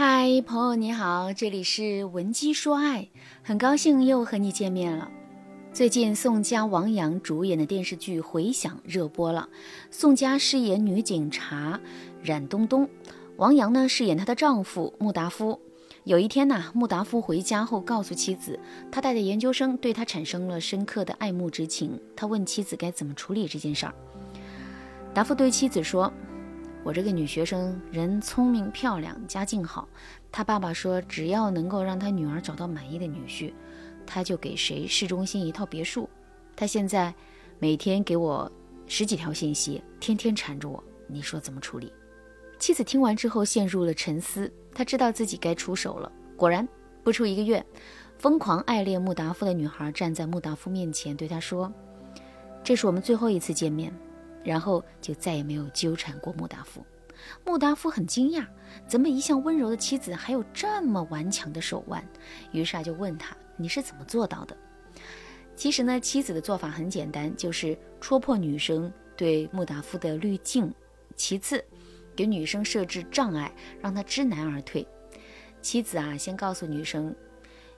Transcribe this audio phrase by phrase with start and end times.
[0.00, 3.08] 嗨，朋友你好，这里是文姬说爱，
[3.42, 5.10] 很高兴又和你见面了。
[5.72, 9.48] 最近宋佳、王阳主演的电视剧《回响》热播了，
[9.90, 11.80] 宋佳饰演女警察
[12.22, 12.88] 冉冬冬，
[13.38, 15.58] 王阳呢饰演她的丈夫穆达夫。
[16.04, 18.56] 有一天呐，穆达夫回家后告诉妻子，
[18.92, 22.00] 他带的研究生对他产生了深刻的爱慕之情。
[22.14, 23.92] 他问妻子该怎么处理这件事儿。
[25.12, 26.12] 达夫对妻子说。
[26.88, 29.86] 我这个女学生人聪明漂亮，家境好。
[30.32, 33.52] 她爸爸说，只要能够让他女儿找到满意的女婿，
[34.06, 36.08] 他就给谁市中心一套别墅。
[36.56, 37.14] 他现在
[37.58, 38.50] 每天给我
[38.86, 40.82] 十几条信息，天天缠着我。
[41.06, 41.92] 你说怎么处理？
[42.58, 44.50] 妻子听完之后陷入了沉思。
[44.72, 46.10] 她知道自己该出手了。
[46.38, 46.66] 果然，
[47.04, 47.62] 不出一个月，
[48.16, 51.70] 疯狂爱恋穆达夫的女孩站在穆达夫面前，对他说
[52.64, 53.92] ：“这是我们最后一次见面。”
[54.44, 56.84] 然后就再也没有纠缠过穆达夫。
[57.44, 58.46] 穆达夫很惊讶，
[58.86, 62.06] 怎么一向温柔的妻子还有这么顽强的手腕？
[62.52, 64.56] 于是啊，就问他：“你是怎么做到的？”
[65.56, 70.72] 其实呢，妻子的做法很简单，就是戳破女生对穆达夫的滤镜，
[71.16, 71.64] 其次
[72.14, 74.86] 给女生设置障碍，让她知难而退。
[75.60, 77.12] 妻子啊，先告诉女生：“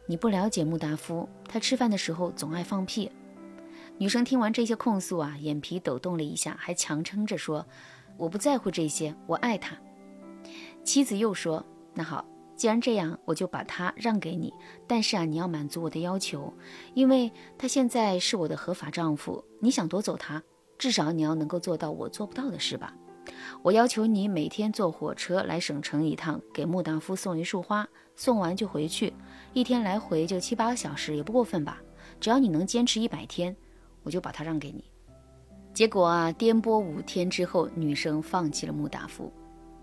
[0.05, 3.11] 你不了解穆达夫，他吃饭的时候总爱放屁。”
[4.01, 7.67] 女生听完这些控诉啊，眼皮抖动了一下，还强撑着说
[8.17, 9.77] ：“我不在乎这些，我爱他。”
[10.83, 11.63] 妻子又说
[11.93, 12.25] ：“那好，
[12.57, 14.51] 既然这样，我就把他让给你。
[14.87, 16.51] 但是啊，你要满足我的要求，
[16.95, 19.45] 因为他现在是我的合法丈夫。
[19.61, 20.43] 你想夺走他，
[20.79, 22.97] 至少你要能够做到我做不到的事吧？
[23.63, 29.13] 我要求你每天坐火车来省城一趟，给穆达夫送一束花，送完就回去，
[29.53, 31.83] 一天来回就七八个小时，也不过分吧？
[32.19, 33.55] 只要你能坚持一百天。”
[34.03, 34.85] 我就把他让给你。
[35.73, 39.33] 结果啊，颠簸五天之后，女生放弃了穆达夫。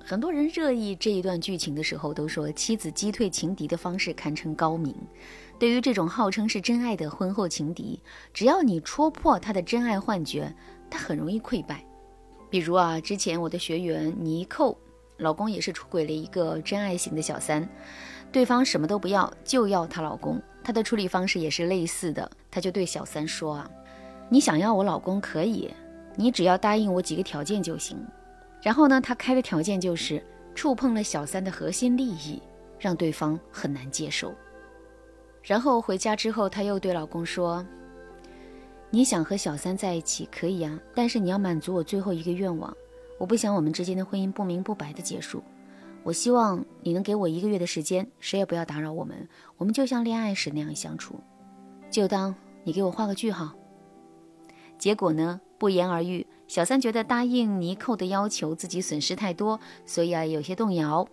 [0.04, 4.96] 很多人热议这一段剧情的时候，都说妻子击退情敌的方式堪称高明。
[5.60, 8.00] 对于这种号称是真爱的婚后情敌，
[8.34, 10.54] 只要你戳破他的真爱幻觉，
[10.90, 11.84] 他很容易溃败。
[12.50, 14.78] 比如啊，之前我的学员尼寇，
[15.18, 17.68] 老公也是出轨了一个真爱型的小三，
[18.32, 20.42] 对方什么都不要，就要她老公。
[20.64, 23.70] 她的处理方式也是类似的，她就对小三说啊。
[24.30, 25.74] 你想要我老公可以，
[26.16, 27.98] 你只要答应我几个条件就行。
[28.62, 30.22] 然后呢，他开的条件就是
[30.54, 32.42] 触碰了小三的核心利益，
[32.80, 34.34] 让对方很难接受。
[35.44, 37.66] 然后回家之后，他又对老公说
[38.92, 42.76] ：“你想和小三在一起可以啊，但是你要满足我最后一个愿望。
[43.18, 45.42] 我不想我们之间的婚姻不明不白的结束。
[46.04, 49.28] 我希望你能给我一个月的时间，谁也不要打扰我们，
[49.58, 51.16] 我们就像恋爱时那样相处，
[51.90, 53.54] 就当你给我画个句号。”
[54.78, 56.26] 结果呢，不言而喻。
[56.48, 61.08] 小三觉得答应尼寇的要求，自己损失太多，所以啊，有些动摇。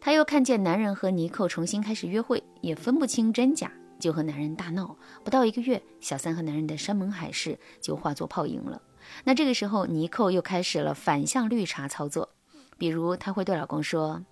[0.00, 4.96] 他又看见男人和尼寇重新开始约会，也分不清真假，就和男人大闹。
[5.22, 8.82] 不到一个月，小三和男人的山盟海誓就化作泡影了。
[9.22, 12.30] 那这个时候，尼寇又开始了反向绿茶操作，
[12.78, 14.24] 比如他会对老公说：“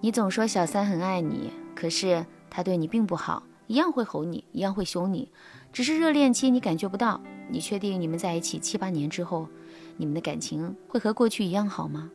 [0.00, 5.30] 你总说小三很爱你，可是他对你并不好，一样会吼你，一样会凶你，
[5.74, 9.48] 只是热恋期你感觉不到。”你确定你们在一起七八年之后，
[9.96, 12.10] 你们的感情会和过去一样好吗？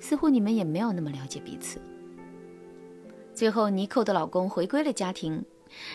[0.00, 1.80] 似乎你们也没有那么了解彼此。
[3.34, 5.44] 最后，尼寇的老公回归了家庭。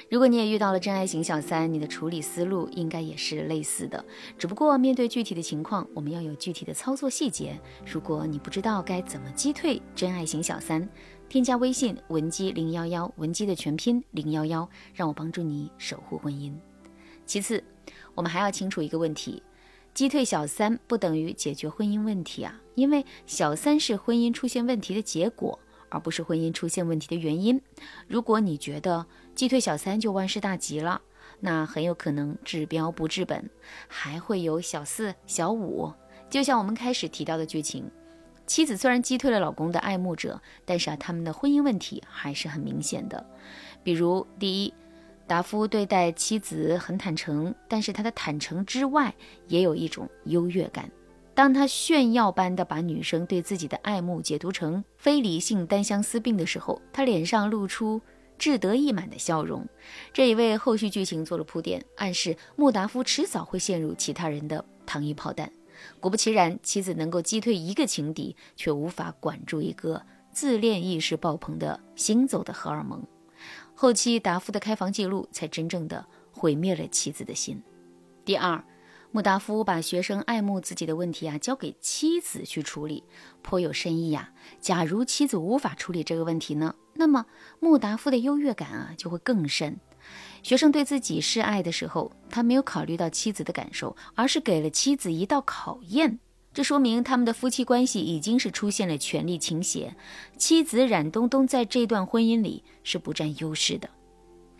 [0.09, 4.03] 如果你也遇到了真爱型小三，你的处理思路应该也是类似的。
[4.35, 7.59] 只不过面对具体的情况，我们要有具体的操作细节。
[7.85, 10.89] 如果你不知道该怎么击退真爱型小三，
[11.29, 16.53] 添加微信文姬零幺幺，文姬的全拼零幺幺，让我帮助你守护婚姻。
[17.27, 17.63] 其次。
[18.15, 19.43] 我们还要清楚一个问题：
[19.93, 22.59] 击退小三不等于解决婚姻问题啊！
[22.73, 27.61] 因为小三是婚姻出现问题的结果，而不是婚姻出现问题的原因。
[28.07, 29.05] 如果你觉得
[29.35, 30.99] 击退小三就万事大吉了，
[31.39, 33.47] 那很有可能治标不治本，
[33.87, 35.93] 还会有小四、小五。
[36.31, 37.87] 就像我们开始提到的剧情，
[38.47, 43.23] 妻子虽然击退了老公的爱慕者，但是啊，他们的婚姻问题还是很明显的。
[43.83, 44.73] 比如第一。
[45.27, 49.13] 达夫对待妻子很坦诚，但是他的坦诚之外
[49.47, 50.89] 也有一种优越感。
[51.35, 58.01] 当他炫耀般的把女生对自己的爱慕解读成非理性单相思病的时候，他脸上露出
[58.39, 59.67] 志得意满的笑容，
[60.13, 65.51] 这也为后续剧情做了铺垫，暗示穆达夫迟早会陷入其他人的糖衣炮弹。
[65.99, 70.01] 果不其然，妻子能够击退一个情敌，却无法管住一个
[70.31, 73.03] 自恋意识爆棚的行走的荷尔蒙。
[73.79, 77.61] 后期达夫的开房记录才真正的毁灭了妻子的心。
[78.25, 78.63] 第二，
[79.11, 83.03] 穆达夫把学生爱慕自己的问题啊交给妻子去处理，
[83.43, 84.31] 颇有深意呀。
[84.59, 87.27] 假如妻子无法处理这个问题呢，那么
[87.59, 89.79] 穆达夫的优越感啊就会更深。
[90.41, 96.17] 学生对自己示爱的时候，他没有考虑到妻子的感受，而是给了妻子一道考验。
[96.57, 99.95] 这说明他们的夫妻关系已经是出现了权力倾斜，
[100.37, 103.87] 妻子冉东东在这段婚姻里是不占优势的。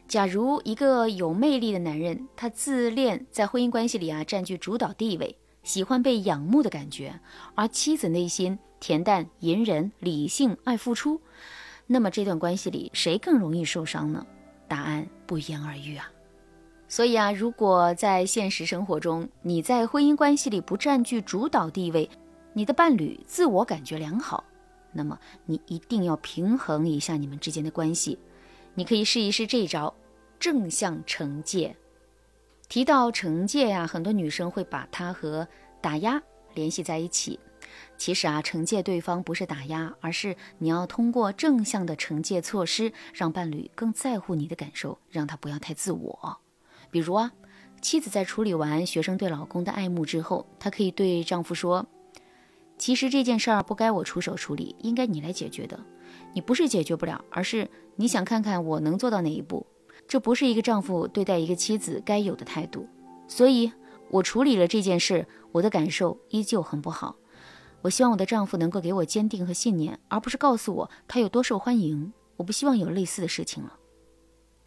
[0.08, 7.20] 假如一个有魅力的男人，他自恋，在婚姻关系里啊占据主导地位，喜欢被仰慕的感觉，
[7.56, 11.20] 而妻子内心恬淡、隐忍、理性、爱付出，
[11.88, 14.24] 那么这段关系里谁更容易受伤呢？
[14.68, 16.08] 答案不言而喻啊。
[16.90, 22.10] 所以啊，如果在现实生活中你在婚姻关系里不占据主导地位，
[22.54, 24.44] 你的伴侣自我感觉良好，
[24.94, 28.18] 那么你一定要平衡一下你们之间的关系。
[28.74, 29.94] 你可以试一试这招，
[30.40, 31.76] 正向惩戒。
[32.70, 35.48] 提到惩戒呀，很多女生会把它和
[35.82, 36.22] 打压
[36.54, 37.40] 联系在一起。
[37.98, 46.40] 其实啊，惩戒对方不是打压，而是你要通过正向的惩戒措施，让伴侣更在乎你的感受，让他不要太自我。
[46.90, 47.32] 比如啊，
[47.82, 51.86] 妻子在处理完学生对老公的爱慕之后，她可以对丈夫说
[52.78, 55.80] ：“其实这件事儿不该我出手处理，应该你来解决的。”
[56.34, 59.66] 你不是解决不了，而是你想看看我能做到哪一步。
[60.08, 62.88] 这不是一个丈夫对待一个妻子该有的态度。
[63.28, 63.72] 所以，
[64.10, 67.16] 我处理了这件事，我的感受依旧很不好。
[67.82, 72.14] 我希望我的丈夫能够给我坚定和信念，而不是告诉我他有多受欢迎。
[72.38, 73.77] 我不希望有类似的事情了。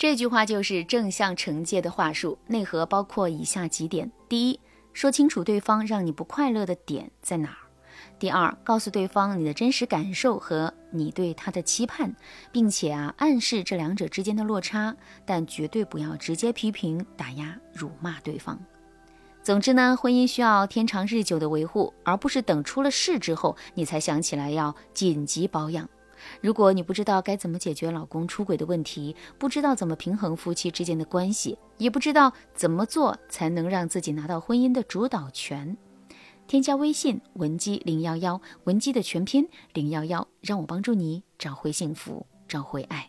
[0.00, 4.58] 这句话就是正向惩戒的话术，内核包括以下几点：第一，
[4.94, 7.58] 说清楚对方让你不快乐的点在哪儿。
[8.19, 12.17] 第二，告诉对方你的真实感受和你对他的期盼，
[12.50, 18.58] 并且啊，暗示这两者之间的落差，但绝对不要直接批评、打压、辱骂对方。
[19.43, 25.87] 总之呢，婚姻需要天长日久的维护，而不是等出了事之后你才想起来要紧急保养。
[26.40, 35.76] 如果你不知道该怎么解决老公出轨的问题，不知道怎么平衡夫妻之间的关系，也不知道怎么做才能让自己拿到婚姻的主导权。
[36.46, 43.08] 添加微信文姬零幺幺，文姬的全拼零幺幺，让我帮助你找回幸福，找回爱。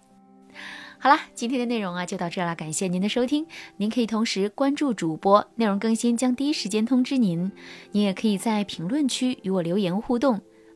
[0.99, 3.47] 好了，今天的内容啊就到这了，感谢您的收听。
[3.77, 7.51] 您可以同时关注主播，内容更新将第一时间通知您。
[7.93, 10.39] 您也可以在评论区与我留言互动，